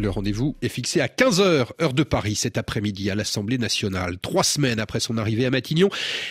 Le 0.00 0.10
rendez-vous 0.10 0.54
est 0.62 0.68
fixé 0.68 1.00
à 1.00 1.08
15h, 1.08 1.66
heure 1.80 1.92
de 1.92 2.02
Paris, 2.02 2.36
cet 2.36 2.56
après-midi 2.56 3.10
à 3.10 3.14
l'Assemblée 3.14 3.58
nationale. 3.58 4.18
Trois 4.18 4.44
semaines 4.44 4.78
après 4.78 5.00
son 5.00 5.18
arrivée 5.18 5.46
à 5.46 5.50
Matignon, 5.50 5.88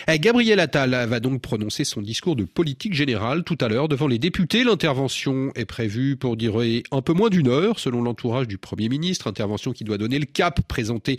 Gabriel 0.08 0.58
Attal 0.60 0.90
va 1.08 1.20
donc 1.20 1.42
prononcer 1.42 1.84
son 1.84 2.00
discours 2.00 2.36
de 2.36 2.44
politique 2.44 2.94
générale 2.94 3.44
tout 3.44 3.58
à 3.60 3.68
l'heure 3.68 3.88
devant 3.88 4.06
les 4.06 4.18
députés. 4.18 4.64
L'intervention 4.64 5.52
est 5.54 5.66
prévue 5.66 6.16
pour 6.16 6.36
durer 6.36 6.82
un 6.92 7.02
peu 7.02 7.12
moins 7.12 7.28
d'une 7.28 7.48
heure, 7.48 7.78
selon 7.78 8.02
l'entourage 8.02 8.48
du 8.48 8.58
Premier 8.58 8.88
ministre. 8.88 9.26
Intervention 9.26 9.72
qui 9.72 9.84
doit 9.84 9.98
donner 9.98 10.18
le 10.18 10.26
cap, 10.26 10.60
présenter 10.66 11.18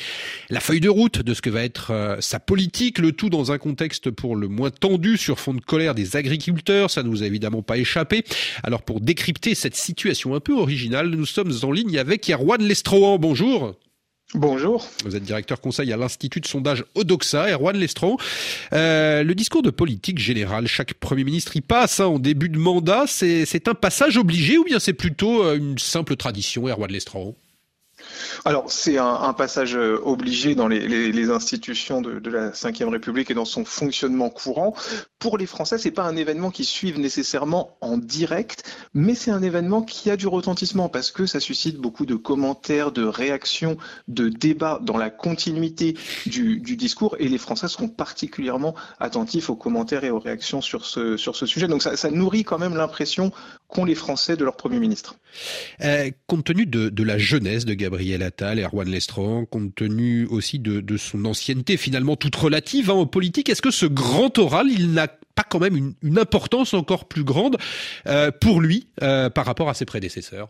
la 0.50 0.60
feuille 0.60 0.80
de 0.80 0.90
route 0.90 1.22
de 1.22 1.34
ce 1.34 1.42
que 1.42 1.50
va 1.50 1.64
être 1.64 1.92
euh, 1.92 2.18
sa 2.20 2.40
politique, 2.40 2.98
le 3.00 3.12
tout 3.12 3.30
dans 3.30 3.52
un 3.52 3.58
contexte 3.58 4.10
pour 4.10 4.36
le 4.36 4.48
moins 4.48 4.72
tendu 4.72 5.18
sur 5.18 5.40
fond 5.40 5.54
de 5.54 5.62
colère 5.62 5.94
des 5.94 6.16
agriculteurs. 6.16 6.90
Ça 6.90 7.04
ne 7.04 7.10
nous 7.10 7.22
a 7.22 7.26
évidemment 7.26 7.62
pas 7.62 7.78
échappé. 7.78 8.24
Alors 8.64 8.82
pour 8.82 9.02
décrypter 9.02 9.56
cette 9.56 9.76
situation 9.76 10.34
un 10.34 10.40
peu 10.40 10.54
originale, 10.54 11.10
nous 11.10 11.26
sommes 11.26 11.52
en 11.64 11.72
ligne 11.72 11.98
avec 11.98 12.30
Erwan 12.40 12.62
Lestrohan, 12.62 13.20
bonjour. 13.20 13.76
Bonjour. 14.34 14.88
Vous 15.04 15.18
êtes 15.18 15.24
directeur 15.24 15.60
conseil 15.60 15.92
à 15.92 15.98
l'Institut 15.98 16.40
de 16.40 16.48
sondage 16.48 16.86
Odoxa, 16.96 17.52
Erwan 17.52 17.76
Lestron. 17.76 18.16
Euh, 18.72 19.24
le 19.24 19.36
discours 19.36 19.62
de 19.62 19.70
politique 19.70 20.20
générale, 20.20 20.66
chaque 20.66 20.94
Premier 20.94 21.26
ministre 21.26 21.58
y 21.58 21.62
passe 21.62 22.00
hein, 22.00 22.06
en 22.06 22.18
début 22.18 22.48
de 22.48 22.58
mandat. 22.58 23.08
C'est 23.08 23.68
un 23.68 23.74
passage 23.74 24.16
obligé 24.16 24.58
ou 24.58 24.64
bien 24.64 24.80
c'est 24.80 24.94
plutôt 24.94 25.44
euh, 25.44 25.58
une 25.58 25.78
simple 25.78 26.16
tradition, 26.16 26.70
Erwan 26.70 26.90
Lestron 26.90 27.36
alors, 28.46 28.72
c'est 28.72 28.98
un, 28.98 29.34
passage 29.34 29.76
euh, 29.76 30.00
obligé 30.04 30.56
dans 30.56 30.68
les, 30.68 31.30
institutions 31.30 32.02
de, 32.02 32.30
la 32.30 32.50
Ve 32.50 32.90
République 32.90 33.32
et 33.32 33.34
dans 33.34 33.46
son 33.46 33.66
fonctionnement 33.66 34.30
courant. 34.30 34.74
Pour 35.20 35.38
les 35.38 35.46
Français, 35.46 35.78
c'est 35.78 35.92
pas 35.92 36.04
un 36.04 36.16
événement 36.16 36.52
qui 36.52 36.66
suivent 36.66 37.00
nécessairement 37.00 37.78
en 37.82 37.98
direct, 37.98 38.64
mais 38.94 39.16
c'est 39.16 39.32
un 39.32 39.42
événement 39.42 39.82
qui 39.82 40.10
a 40.10 40.18
du 40.18 40.28
retentissement 40.28 40.90
parce 40.90 41.12
que 41.12 41.26
ça 41.26 41.40
suscite 41.40 41.78
beaucoup 41.78 42.06
de 42.06 42.16
commentaires, 42.16 42.92
de 42.92 43.04
réactions, 43.04 43.78
de 44.08 44.30
débats 44.30 44.80
dans 44.82 44.98
la 44.98 45.10
continuité 45.10 45.98
du, 46.26 46.60
discours 46.60 47.16
et 47.20 47.28
les 47.28 47.38
Français 47.38 47.68
seront 47.68 47.90
particulièrement 47.90 48.76
attentifs 49.00 49.50
aux 49.50 49.56
commentaires 49.56 50.04
et 50.04 50.10
aux 50.10 50.20
réactions 50.20 50.62
sur 50.62 50.86
ce, 50.86 51.18
sujet. 51.18 51.68
Donc, 51.68 51.84
ça 51.84 52.12
nourrit 52.12 52.44
quand 52.44 52.58
même 52.58 52.76
l'impression 52.76 53.32
qu'ont 53.70 53.86
les 53.86 53.96
Français 53.96 54.36
de 54.36 54.44
leur 54.44 54.58
Premier 54.58 54.80
ministre. 54.80 55.16
Euh, 55.82 56.10
compte 56.28 56.44
tenu 56.44 56.66
de, 56.66 56.90
de, 56.90 57.04
la 57.04 57.18
jeunesse 57.18 57.66
de 57.66 57.76
Gabriel 57.76 58.24
Attal, 58.24 58.60
Erwan 58.60 58.90
Lestran, 58.90 59.46
compte 59.46 59.76
tenu 59.76 60.26
aussi 60.26 60.60
de, 60.60 60.82
de 60.82 60.98
son 60.98 61.24
ancienneté 61.26 61.78
finalement 61.78 62.16
toute 62.16 62.36
relative 62.36 62.90
hein, 62.90 62.96
en 62.96 63.06
politique, 63.06 63.48
est-ce 63.48 63.62
que 63.62 63.72
ce 63.72 63.86
grand 63.86 64.38
oral, 64.40 64.68
il 64.70 64.92
n'a 64.92 65.08
pas 65.08 65.44
quand 65.48 65.60
même 65.60 65.78
une, 65.78 65.94
une 66.02 66.18
importance 66.18 66.74
encore 66.74 67.08
plus 67.08 67.24
grande 67.24 67.58
euh, 68.08 68.32
pour 68.32 68.60
lui 68.60 68.88
euh, 69.04 69.30
par 69.30 69.46
rapport 69.46 69.70
à 69.70 69.76
ses 69.76 69.86
prédécesseurs? 69.86 70.50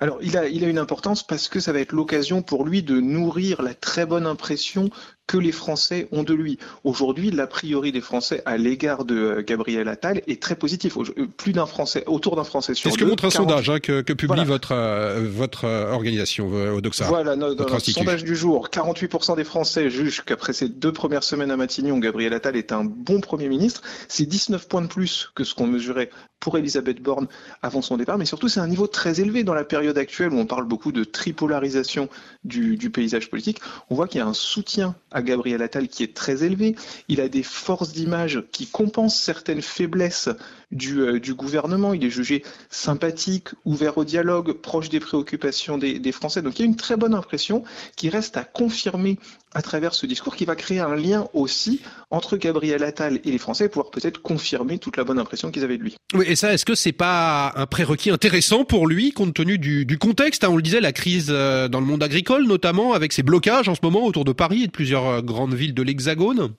Alors, 0.00 0.18
il 0.22 0.36
a, 0.36 0.48
il 0.48 0.64
a 0.64 0.68
une 0.68 0.78
importance 0.78 1.26
parce 1.26 1.48
que 1.48 1.60
ça 1.60 1.72
va 1.72 1.80
être 1.80 1.92
l'occasion 1.92 2.42
pour 2.42 2.64
lui 2.64 2.82
de 2.82 3.00
nourrir 3.00 3.62
la 3.62 3.74
très 3.74 4.06
bonne 4.06 4.26
impression 4.26 4.90
que 5.30 5.38
les 5.38 5.52
Français 5.52 6.08
ont 6.10 6.24
de 6.24 6.34
lui. 6.34 6.58
Aujourd'hui, 6.82 7.30
l'a 7.30 7.46
priori 7.46 7.92
des 7.92 8.00
Français 8.00 8.42
à 8.46 8.56
l'égard 8.56 9.04
de 9.04 9.14
euh, 9.14 9.44
Gabriel 9.46 9.86
Attal 9.86 10.22
est 10.26 10.42
très 10.42 10.56
positif. 10.56 10.96
Euh, 10.98 11.28
plus 11.36 11.52
d'un 11.52 11.66
Français, 11.66 12.02
autour 12.06 12.34
d'un 12.34 12.42
Français 12.42 12.74
sur 12.74 12.90
C'est 12.90 12.98
ce 12.98 12.98
que 12.98 13.08
montre 13.08 13.26
un 13.26 13.30
sondage 13.30 13.70
hein, 13.70 13.78
que, 13.78 14.00
que, 14.00 14.12
publie 14.12 14.44
votre, 14.44 14.72
euh, 14.72 15.28
votre 15.30 15.66
organisation, 15.66 16.48
Odoxa. 16.48 17.04
Voilà, 17.04 17.36
notre, 17.36 17.78
sondage 17.78 18.24
du 18.24 18.34
jour. 18.34 18.70
48% 18.72 19.36
des 19.36 19.44
Français 19.44 19.88
jugent 19.88 20.24
qu'après 20.26 20.52
ces 20.52 20.68
deux 20.68 20.92
premières 20.92 21.22
semaines 21.22 21.52
à 21.52 21.56
Matignon, 21.56 21.98
Gabriel 21.98 22.34
Attal 22.34 22.56
est 22.56 22.72
un 22.72 22.84
bon 22.84 23.20
Premier 23.20 23.48
ministre. 23.48 23.82
C'est 24.08 24.26
19 24.26 24.66
points 24.66 24.82
de 24.82 24.88
plus 24.88 25.30
que 25.36 25.44
ce 25.44 25.54
qu'on 25.54 25.68
mesurait 25.68 26.10
pour 26.40 26.56
Elisabeth 26.58 27.00
Borne 27.02 27.28
avant 27.62 27.82
son 27.82 27.96
départ, 27.96 28.18
mais 28.18 28.24
surtout 28.24 28.48
c'est 28.48 28.60
un 28.60 28.66
niveau 28.66 28.86
très 28.86 29.20
élevé 29.20 29.44
dans 29.44 29.54
la 29.54 29.64
période 29.64 29.98
actuelle 29.98 30.32
où 30.32 30.38
on 30.38 30.46
parle 30.46 30.64
beaucoup 30.64 30.90
de 30.90 31.04
tripolarisation 31.04 32.08
du, 32.44 32.90
paysage 32.90 33.30
politique. 33.30 33.60
On 33.90 33.94
voit 33.94 34.08
qu'il 34.08 34.18
y 34.18 34.22
a 34.22 34.26
un 34.26 34.34
soutien 34.34 34.94
à 35.12 35.22
Gabriel 35.22 35.62
Attal 35.62 35.88
qui 35.88 36.02
est 36.02 36.14
très 36.14 36.42
élevé. 36.42 36.74
Il 37.08 37.20
a 37.20 37.28
des 37.28 37.42
forces 37.42 37.92
d'image 37.92 38.42
qui 38.52 38.66
compensent 38.66 39.20
certaines 39.20 39.62
faiblesses 39.62 40.30
du, 40.72 41.00
euh, 41.00 41.20
du, 41.20 41.34
gouvernement. 41.34 41.94
Il 41.94 42.04
est 42.04 42.10
jugé 42.10 42.42
sympathique, 42.70 43.48
ouvert 43.64 43.98
au 43.98 44.04
dialogue, 44.04 44.52
proche 44.52 44.88
des 44.88 45.00
préoccupations 45.00 45.78
des, 45.78 46.12
Français. 46.12 46.42
Donc 46.42 46.58
il 46.58 46.62
y 46.62 46.64
a 46.64 46.66
une 46.66 46.76
très 46.76 46.96
bonne 46.96 47.14
impression 47.14 47.62
qui 47.96 48.08
reste 48.08 48.36
à 48.36 48.42
confirmer 48.42 49.18
à 49.52 49.62
travers 49.62 49.94
ce 49.94 50.06
discours 50.06 50.34
qui 50.34 50.44
va 50.44 50.56
créer 50.56 50.80
un 50.80 50.94
lien 50.94 51.28
aussi 51.34 51.80
entre 52.10 52.36
Gabriel 52.36 52.82
Attal 52.82 53.20
et 53.24 53.30
les 53.30 53.38
Français 53.38 53.66
et 53.66 53.68
pouvoir 53.68 53.90
peut-être 53.90 54.22
confirmer 54.22 54.78
toute 54.78 54.96
la 54.96 55.04
bonne 55.04 55.18
impression 55.18 55.50
qu'ils 55.50 55.64
avaient 55.64 55.78
de 55.78 55.82
lui. 55.82 55.96
Et 56.30 56.36
ça, 56.36 56.54
est-ce 56.54 56.64
que 56.64 56.76
c'est 56.76 56.92
pas 56.92 57.52
un 57.56 57.66
prérequis 57.66 58.10
intéressant 58.10 58.64
pour 58.64 58.86
lui, 58.86 59.10
compte 59.10 59.34
tenu 59.34 59.58
du, 59.58 59.98
contexte 59.98 60.44
hein, 60.44 60.48
On 60.50 60.56
le 60.56 60.62
disait, 60.62 60.80
la 60.80 60.92
crise 60.92 61.26
euh, 61.30 61.66
dans 61.66 61.80
le 61.80 61.86
monde 61.86 62.04
agricole, 62.04 62.46
notamment 62.46 62.92
avec 62.92 63.12
ces 63.12 63.24
blocages 63.24 63.68
en 63.68 63.74
ce 63.74 63.80
moment 63.82 64.04
autour 64.04 64.24
de 64.24 64.32
Paris 64.32 64.62
et 64.62 64.66
de 64.68 64.72
plusieurs 64.72 65.06
euh, 65.06 65.22
grandes 65.22 65.54
villes 65.54 65.74
de 65.74 65.82
l'Hexagone? 65.82 66.54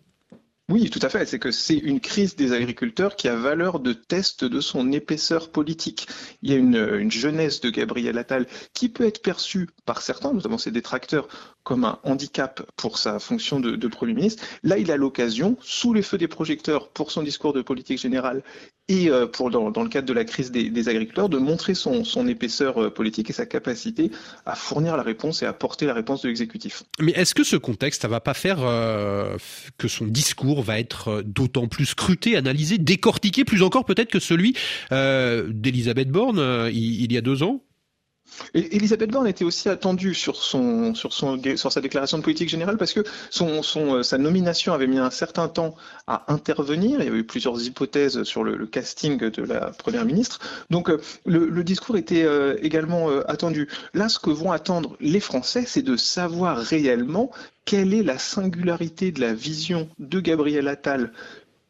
Oui, 0.69 0.89
tout 0.89 0.99
à 1.01 1.09
fait. 1.09 1.25
C'est 1.25 1.39
que 1.39 1.51
c'est 1.51 1.77
une 1.77 1.99
crise 1.99 2.35
des 2.35 2.53
agriculteurs 2.53 3.15
qui 3.15 3.27
a 3.27 3.35
valeur 3.35 3.79
de 3.79 3.93
test 3.93 4.45
de 4.45 4.61
son 4.61 4.91
épaisseur 4.91 5.51
politique. 5.51 6.07
Il 6.41 6.51
y 6.51 6.53
a 6.53 6.57
une, 6.57 7.11
jeunesse 7.11 7.59
de 7.59 7.69
Gabriel 7.69 8.17
Attal 8.17 8.47
qui 8.73 8.87
peut 8.87 9.05
être 9.05 9.21
perçue 9.21 9.67
par 9.85 10.01
certains, 10.01 10.33
notamment 10.33 10.57
ses 10.57 10.71
détracteurs, 10.71 11.27
comme 11.63 11.83
un 11.83 11.99
handicap 12.03 12.61
pour 12.77 12.97
sa 12.97 13.19
fonction 13.19 13.59
de 13.59 13.87
Premier 13.87 14.13
ministre. 14.13 14.45
Là, 14.63 14.77
il 14.77 14.91
a 14.91 14.97
l'occasion, 14.97 15.57
sous 15.61 15.93
les 15.93 16.01
feux 16.01 16.17
des 16.17 16.29
projecteurs, 16.29 16.89
pour 16.89 17.11
son 17.11 17.23
discours 17.23 17.51
de 17.51 17.61
politique 17.61 17.99
générale 17.99 18.41
et 18.91 19.09
euh, 19.09 19.25
pour, 19.25 19.49
dans, 19.49 19.69
le 19.69 19.89
cadre 19.89 20.07
de 20.07 20.13
la 20.13 20.25
crise 20.25 20.51
des, 20.51 20.89
agriculteurs, 20.89 21.29
de 21.29 21.37
montrer 21.37 21.73
son, 21.73 22.03
épaisseur 22.27 22.77
euh, 22.77 22.89
politique 22.89 23.29
et 23.29 23.33
sa 23.33 23.45
capacité 23.45 24.11
à 24.45 24.55
fournir 24.55 24.97
la 24.97 25.03
réponse 25.03 25.41
et 25.43 25.45
à 25.45 25.53
porter 25.53 25.85
la 25.85 25.93
réponse 25.93 26.21
de 26.23 26.27
l'exécutif. 26.27 26.83
Mais 26.99 27.13
est-ce 27.13 27.33
que 27.33 27.43
ce 27.43 27.55
contexte, 27.55 28.01
ça 28.01 28.09
va 28.09 28.19
pas 28.19 28.33
faire 28.33 28.57
euh, 28.59 29.37
que 29.77 29.87
son 29.87 30.05
discours 30.05 30.61
va 30.61 30.77
être 30.79 31.23
d'autant 31.25 31.67
plus 31.67 31.85
scruté, 31.85 32.35
analysé, 32.35 32.77
décortiqué, 32.77 33.45
plus 33.45 33.63
encore 33.63 33.85
peut-être 33.85 34.09
que 34.09 34.19
celui 34.19 34.55
d'Elisabeth 34.91 36.09
Borne 36.09 36.69
il 36.71 37.11
y 37.11 37.17
a 37.17 37.21
deux 37.21 37.43
ans? 37.43 37.61
Elisabeth 38.53 39.11
Borne 39.11 39.27
était 39.27 39.43
aussi 39.43 39.69
attendue 39.69 40.13
sur, 40.13 40.35
son, 40.35 40.93
sur, 40.93 41.13
son, 41.13 41.39
sur 41.55 41.71
sa 41.71 41.81
déclaration 41.81 42.17
de 42.17 42.23
politique 42.23 42.49
générale 42.49 42.77
parce 42.77 42.93
que 42.93 43.03
son, 43.29 43.63
son, 43.63 43.95
euh, 43.95 44.03
sa 44.03 44.17
nomination 44.17 44.73
avait 44.73 44.87
mis 44.87 44.97
un 44.97 45.09
certain 45.09 45.47
temps 45.47 45.75
à 46.07 46.31
intervenir. 46.31 46.99
Il 46.99 47.05
y 47.05 47.07
avait 47.07 47.19
eu 47.19 47.23
plusieurs 47.23 47.61
hypothèses 47.61 48.23
sur 48.23 48.43
le, 48.43 48.65
casting 48.65 49.17
de 49.17 49.43
la 49.43 49.71
Première 49.71 50.05
ministre. 50.05 50.39
Donc 50.69 50.89
euh, 50.89 51.01
le, 51.25 51.63
discours 51.63 51.97
était 51.97 52.23
euh, 52.23 52.57
également 52.61 53.09
attendu. 53.27 53.67
Là, 53.93 54.09
ce 54.09 54.19
que 54.19 54.29
vont 54.29 54.51
attendre 54.51 54.95
les 54.99 55.19
Français, 55.19 55.63
c'est 55.67 55.81
de 55.81 55.95
savoir 55.95 56.57
réellement 56.57 57.31
quelle 57.65 57.93
est 57.93 58.03
la 58.03 58.17
singularité 58.17 59.11
de 59.11 59.21
la 59.21 59.33
vision 59.33 59.87
de 59.99 60.19
Gabriel 60.19 60.67
Attal 60.67 61.11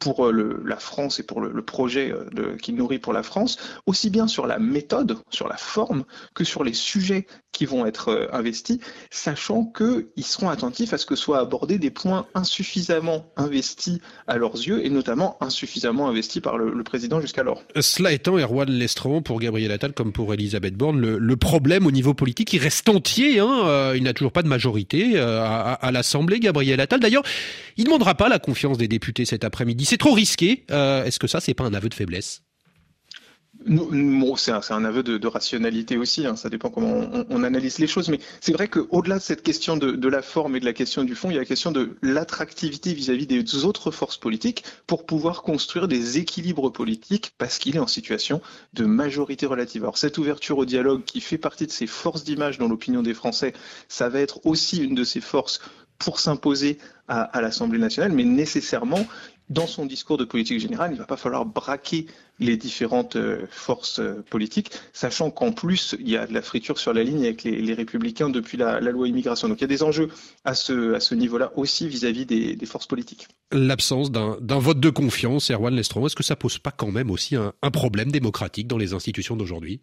pour 0.02 0.26
euh, 0.26 0.60
la 0.66 0.78
France 0.78 1.20
et 1.20 1.22
pour 1.22 1.40
le, 1.40 1.62
projet 1.62 2.12
euh, 2.12 2.56
qu'il 2.56 2.74
nourrit 2.74 2.98
pour 2.98 3.12
la 3.12 3.22
France, 3.22 3.56
aussi 3.86 4.10
bien 4.10 4.26
sur 4.26 4.48
la 4.48 4.58
méthode, 4.58 5.16
sur 5.30 5.46
la 5.46 5.56
forme, 5.56 6.02
que 6.34 6.42
sur 6.42 6.64
les 6.64 6.72
sujets 6.72 7.26
qui 7.52 7.66
vont 7.66 7.86
être 7.86 8.08
euh, 8.08 8.26
investis, 8.32 8.78
sachant 9.10 9.64
qu'ils 9.64 10.24
seront 10.24 10.48
attentifs 10.48 10.92
à 10.92 10.98
ce 10.98 11.06
que 11.06 11.14
soient 11.14 11.38
abordés 11.38 11.78
des 11.78 11.90
points 11.90 12.26
insuffisamment 12.34 13.26
investis 13.36 14.00
à 14.26 14.38
leurs 14.38 14.56
yeux, 14.56 14.84
et 14.84 14.90
notamment 14.90 15.36
insuffisamment 15.40 16.08
investis 16.08 16.42
par 16.42 16.58
le, 16.58 16.82
président 16.82 17.20
jusqu'alors. 17.20 17.62
Cela 17.80 18.10
étant, 18.10 18.36
Erwan 18.36 18.68
Lestron, 18.68 19.22
pour 19.22 19.38
Gabriel 19.38 19.70
Attal 19.70 19.92
comme 19.92 20.12
pour 20.12 20.34
Elisabeth 20.34 20.74
Borne, 20.74 21.00
le, 21.00 21.16
le 21.16 21.36
problème 21.36 21.86
au 21.86 21.92
niveau 21.92 22.12
politique, 22.12 22.52
il 22.52 22.58
reste 22.58 22.88
entier. 22.88 23.38
Hein, 23.38 23.92
il 23.94 24.02
n'a 24.02 24.14
toujours 24.14 24.32
pas 24.32 24.42
de 24.42 24.48
majorité 24.48 25.16
à, 25.20 25.74
à 25.74 25.92
l'Assemblée, 25.92 26.40
Gabriel 26.40 26.80
Attal. 26.80 26.98
D'ailleurs, 26.98 27.22
il 27.76 27.84
ne 27.84 27.86
demandera 27.86 28.16
pas 28.16 28.28
la 28.28 28.40
confiance 28.40 28.78
des 28.78 28.88
députés 28.88 29.24
cet 29.24 29.44
après-midi 29.44 29.84
c'est 29.92 29.98
trop 29.98 30.14
risqué. 30.14 30.64
Euh, 30.70 31.04
est-ce 31.04 31.18
que 31.18 31.26
ça, 31.26 31.38
c'est 31.40 31.52
pas 31.52 31.64
un 31.64 31.74
aveu 31.74 31.90
de 31.90 31.94
faiblesse? 31.94 32.42
C'est 34.36 34.50
un, 34.72 34.84
aveu 34.86 35.02
de, 35.02 35.26
rationalité 35.26 35.98
aussi, 35.98 36.26
hein. 36.26 36.34
ça 36.34 36.48
dépend 36.48 36.70
comment 36.70 37.10
on, 37.28 37.44
analyse 37.44 37.78
les 37.78 37.86
choses, 37.86 38.08
mais 38.08 38.18
c'est 38.40 38.52
vrai 38.52 38.68
qu'au-delà 38.68 39.18
de 39.18 39.22
cette 39.22 39.42
question 39.42 39.76
de, 39.76 40.08
la 40.08 40.22
forme 40.22 40.56
et 40.56 40.60
de 40.60 40.64
la 40.64 40.72
question 40.72 41.04
du 41.04 41.14
fond, 41.14 41.28
il 41.30 41.34
y 41.34 41.36
a 41.36 41.40
la 41.40 41.46
question 41.46 41.70
de 41.72 41.96
l'attractivité 42.00 42.94
vis-à-vis 42.94 43.26
des 43.26 43.64
autres 43.64 43.90
forces 43.90 44.16
politiques 44.16 44.64
pour 44.86 45.04
pouvoir 45.04 45.42
construire 45.42 45.86
des 45.88 46.16
équilibres 46.16 46.72
politiques 46.72 47.34
parce 47.36 47.58
qu'il 47.58 47.76
est 47.76 47.78
en 47.78 47.86
situation 47.86 48.40
de 48.72 48.86
majorité 48.86 49.44
relative. 49.44 49.82
Alors 49.84 49.98
cette 49.98 50.16
ouverture 50.16 50.56
au 50.56 50.64
dialogue 50.64 51.04
qui 51.04 51.20
fait 51.20 51.38
partie 51.38 51.66
de 51.66 51.72
ces 51.72 51.86
forces 51.86 52.24
d'image 52.24 52.56
dans 52.56 52.66
l'opinion 52.66 53.02
des 53.02 53.14
Français, 53.14 53.52
ça 53.88 54.08
va 54.08 54.20
être 54.20 54.44
aussi 54.44 54.82
une 54.82 54.94
de 54.94 55.04
ces 55.04 55.20
forces 55.20 55.60
pour 55.98 56.18
s'imposer 56.18 56.78
à 57.06 57.40
l'Assemblée 57.42 57.78
nationale, 57.78 58.10
mais 58.10 58.24
nécessairement, 58.24 59.06
dans 59.52 59.66
son 59.66 59.86
discours 59.86 60.16
de 60.16 60.24
politique 60.24 60.60
générale, 60.60 60.90
il 60.92 60.94
ne 60.94 60.98
va 60.98 61.06
pas 61.06 61.16
falloir 61.16 61.44
braquer 61.44 62.06
les 62.38 62.56
différentes 62.56 63.16
euh, 63.16 63.46
forces 63.50 64.00
euh, 64.00 64.24
politiques, 64.30 64.70
sachant 64.92 65.30
qu'en 65.30 65.52
plus, 65.52 65.94
il 66.00 66.08
y 66.08 66.16
a 66.16 66.26
de 66.26 66.32
la 66.32 66.42
friture 66.42 66.78
sur 66.78 66.92
la 66.92 67.04
ligne 67.04 67.24
avec 67.24 67.44
les, 67.44 67.74
républicains 67.74 68.30
depuis 68.30 68.56
la, 68.56 68.80
loi 68.80 69.06
immigration. 69.06 69.48
Donc 69.48 69.58
il 69.58 69.62
y 69.62 69.64
a 69.64 69.68
des 69.68 69.82
enjeux 69.82 70.08
à 70.44 70.54
ce, 70.54 71.14
niveau-là 71.14 71.52
aussi 71.56 71.86
vis-à-vis 71.86 72.26
des, 72.26 72.66
forces 72.66 72.86
politiques. 72.86 73.28
L'absence 73.52 74.10
d'un 74.10 74.58
vote 74.58 74.80
de 74.80 74.90
confiance, 74.90 75.50
Erwan 75.50 75.74
Lestron, 75.74 76.06
est-ce 76.06 76.16
que 76.16 76.22
ça 76.22 76.36
pose 76.36 76.58
pas 76.58 76.70
quand 76.70 76.90
même 76.90 77.10
aussi 77.10 77.36
un 77.36 77.70
problème 77.70 78.10
démocratique 78.10 78.66
dans 78.66 78.78
les 78.78 78.94
institutions 78.94 79.36
d'aujourd'hui? 79.36 79.82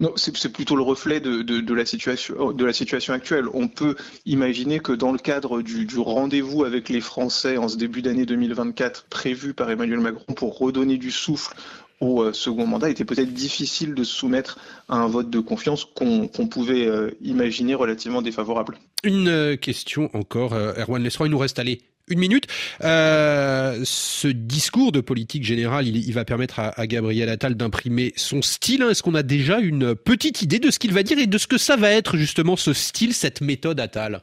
Non, 0.00 0.12
c'est 0.16 0.52
plutôt 0.52 0.76
le 0.76 0.82
reflet 0.82 1.20
de, 1.20 1.74
la 1.74 1.86
situation, 1.86 2.52
de 2.52 2.64
la 2.64 2.72
situation 2.72 3.14
actuelle. 3.14 3.46
On 3.52 3.68
peut 3.68 3.96
imaginer 4.26 4.80
que 4.80 4.92
dans 4.92 5.12
le 5.12 5.18
cadre 5.18 5.62
du, 5.62 5.86
rendez-vous 5.98 6.64
avec 6.64 6.88
les 6.88 7.00
Français 7.00 7.56
en 7.56 7.68
ce 7.68 7.76
début 7.76 8.02
d'année 8.02 8.26
2024 8.26 9.04
prévu 9.04 9.54
par 9.54 9.70
Emmanuel 9.70 10.00
Macron 10.00 10.34
pour 10.34 10.58
redonner 10.58 10.96
du 10.96 11.10
souffle 11.10 11.54
au 12.00 12.22
euh, 12.22 12.32
second 12.32 12.66
mandat, 12.66 12.88
il 12.88 12.92
était 12.92 13.04
peut-être 13.04 13.32
difficile 13.32 13.94
de 13.94 14.02
se 14.02 14.12
soumettre 14.12 14.58
à 14.88 14.96
un 14.96 15.06
vote 15.06 15.30
de 15.30 15.38
confiance 15.38 15.84
qu'on 15.84 16.26
pouvait 16.26 16.86
euh, 16.86 17.12
imaginer 17.20 17.76
relativement 17.76 18.22
défavorable. 18.22 18.76
Une 19.04 19.28
euh, 19.28 19.56
question 19.56 20.10
encore, 20.12 20.52
Erwan 20.54 21.00
Lesroy, 21.00 21.28
il 21.28 21.30
nous 21.30 21.38
reste 21.38 21.60
allé 21.60 21.80
une 22.08 22.18
minute. 22.18 22.46
Euh, 22.82 23.80
ce 23.84 24.28
discours 24.28 24.92
de 24.92 25.00
politique 25.00 25.44
générale, 25.44 25.86
il, 25.86 26.12
va 26.12 26.24
permettre 26.24 26.60
à, 26.60 26.86
Gabriel 26.86 27.28
Attal 27.28 27.54
d'imprimer 27.54 28.12
son 28.16 28.42
style. 28.42 28.82
Hein. 28.82 28.90
Est-ce 28.90 29.02
qu'on 29.02 29.14
a 29.14 29.22
déjà 29.22 29.58
une 29.58 29.94
petite 29.94 30.42
idée 30.42 30.58
de 30.58 30.70
ce 30.70 30.78
qu'il 30.78 30.92
va 30.92 31.02
dire 31.02 31.18
et 31.18 31.26
de 31.26 31.38
ce 31.38 31.46
que 31.46 31.58
ça 31.58 31.76
va 31.76 31.90
être 31.90 32.16
justement 32.16 32.56
ce 32.56 32.72
style, 32.72 33.14
cette 33.14 33.40
méthode 33.40 33.80
Attal? 33.80 34.22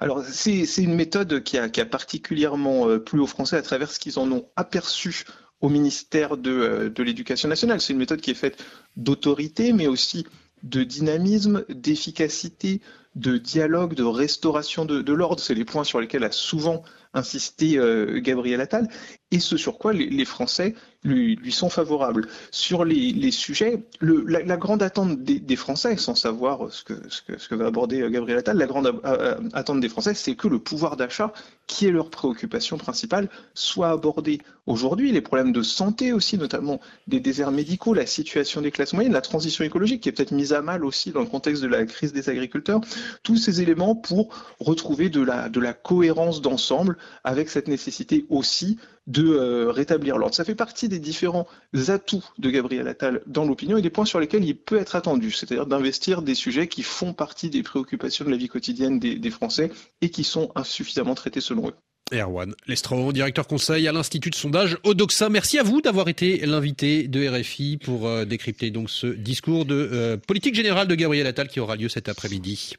Alors, 0.00 0.24
c'est 0.24 0.64
une 0.78 0.94
méthode 0.94 1.42
qui 1.42 1.58
a, 1.58 1.68
particulièrement 1.84 2.88
euh, 2.88 2.98
plu 2.98 3.20
aux 3.20 3.26
Français 3.26 3.56
à 3.56 3.62
travers 3.62 3.90
ce 3.90 3.98
qu'ils 3.98 4.18
en 4.18 4.30
ont 4.32 4.46
aperçu 4.56 5.24
au 5.60 5.68
ministère 5.68 6.34
euh, 6.34 6.88
de 6.88 7.02
l'Éducation 7.02 7.48
nationale. 7.48 7.80
C'est 7.80 7.92
une 7.92 7.98
méthode 7.98 8.20
qui 8.20 8.30
est 8.30 8.34
faite 8.34 8.64
d'autorité, 8.96 9.72
mais 9.72 9.86
aussi 9.86 10.26
de 10.62 10.82
dynamisme, 10.82 11.64
d'efficacité, 11.68 12.80
de 13.16 13.38
dialogue, 13.38 13.94
de 13.94 14.04
restauration 14.04 14.84
de, 14.84 15.12
l'ordre. 15.12 15.40
C'est 15.40 15.54
les 15.54 15.64
points 15.64 15.84
sur 15.84 16.00
lesquels 16.00 16.22
a 16.22 16.30
souvent 16.30 16.82
insisté 17.16 17.78
euh, 17.78 18.20
Gabriel 18.20 18.60
Attal, 18.60 18.88
et 19.32 19.40
ce 19.40 19.56
sur 19.56 19.78
quoi 19.78 19.92
les, 19.92 20.24
Français 20.24 20.74
lui, 21.02 21.50
sont 21.50 21.68
favorables. 21.68 22.28
Sur 22.52 22.84
les, 22.84 23.30
sujets, 23.32 23.82
la, 24.00 24.56
grande 24.56 24.82
attente 24.82 25.22
des, 25.22 25.56
Français, 25.56 25.96
sans 25.96 26.14
savoir 26.14 26.70
ce 26.70 26.84
que, 26.84 26.94
ce 27.08 27.48
que, 27.48 27.54
va 27.54 27.66
aborder 27.66 28.02
euh, 28.02 28.10
Gabriel 28.10 28.38
Attal, 28.38 28.56
la 28.56 28.66
grande 28.66 29.00
euh, 29.04 29.40
attente 29.52 29.80
des 29.80 29.88
Français, 29.88 30.14
c'est 30.14 30.36
que 30.36 30.46
le 30.46 30.58
pouvoir 30.58 30.96
d'achat, 30.96 31.32
qui 31.66 31.86
est 31.86 31.90
leur 31.90 32.10
préoccupation 32.10 32.76
principale, 32.76 33.28
soit 33.54 33.90
abordé. 33.90 34.40
Aujourd'hui, 34.66 35.10
les 35.10 35.20
problèmes 35.20 35.52
de 35.52 35.62
santé 35.62 36.12
aussi, 36.12 36.38
notamment 36.38 36.80
des 37.06 37.18
déserts 37.18 37.52
médicaux, 37.52 37.94
la 37.94 38.06
situation 38.06 38.60
des 38.60 38.70
classes 38.70 38.92
moyennes, 38.92 39.12
la 39.12 39.20
transition 39.22 39.64
écologique, 39.64 40.02
qui 40.02 40.08
est 40.08 40.12
peut-être 40.12 40.32
mise 40.32 40.52
à 40.52 40.62
mal 40.62 40.84
aussi 40.84 41.10
dans 41.10 41.20
le 41.20 41.26
contexte 41.26 41.62
de 41.62 41.68
la 41.68 41.84
crise 41.84 42.12
des 42.12 42.28
agriculteurs, 42.28 42.80
tous 43.22 43.36
ces 43.36 43.62
éléments 43.62 43.94
pour 43.96 44.28
retrouver 44.60 45.08
de 45.08 45.22
la, 45.22 45.48
de 45.48 45.60
la 45.60 45.72
cohérence 45.72 46.42
d'ensemble 46.42 46.96
avec 47.24 47.48
cette 47.48 47.68
nécessité 47.68 48.26
aussi 48.28 48.78
de 49.06 49.24
euh, 49.24 49.70
rétablir 49.70 50.18
l'ordre. 50.18 50.34
Ça 50.34 50.44
fait 50.44 50.54
partie 50.54 50.88
des 50.88 50.98
différents 50.98 51.46
atouts 51.88 52.24
de 52.38 52.50
Gabriel 52.50 52.88
Attal 52.88 53.22
dans 53.26 53.44
l'opinion 53.44 53.76
et 53.76 53.82
des 53.82 53.90
points 53.90 54.04
sur 54.04 54.20
lesquels 54.20 54.44
il 54.44 54.56
peut 54.56 54.78
être 54.78 54.96
attendu, 54.96 55.30
c'est-à-dire 55.30 55.66
d'investir 55.66 56.22
des 56.22 56.34
sujets 56.34 56.66
qui 56.68 56.82
font 56.82 57.12
partie 57.12 57.50
des 57.50 57.62
préoccupations 57.62 58.24
de 58.24 58.30
la 58.30 58.36
vie 58.36 58.48
quotidienne 58.48 58.98
des, 58.98 59.30
Français 59.30 59.70
et 60.00 60.08
qui 60.08 60.24
sont 60.24 60.50
insuffisamment 60.54 61.14
traités 61.14 61.40
selon 61.40 61.68
eux. 61.68 61.74
Erwan 62.12 62.54
Lestron, 62.68 63.10
directeur 63.10 63.48
conseil 63.48 63.88
à 63.88 63.92
l'Institut 63.92 64.30
de 64.30 64.36
sondage 64.36 64.78
Odoxa. 64.84 65.28
Merci 65.28 65.58
à 65.58 65.64
vous 65.64 65.80
d'avoir 65.80 66.08
été 66.08 66.46
l'invité 66.46 67.08
de 67.08 67.28
RFI 67.28 67.78
pour 67.78 68.06
euh, 68.06 68.24
décrypter 68.24 68.70
donc 68.70 68.88
ce 68.88 69.08
discours 69.08 69.64
de 69.64 69.74
euh, 69.74 70.16
politique 70.16 70.54
générale 70.54 70.86
de 70.86 70.94
Gabriel 70.94 71.26
Attal 71.26 71.48
qui 71.48 71.58
aura 71.58 71.74
lieu 71.74 71.88
cet 71.88 72.08
après-midi. 72.08 72.76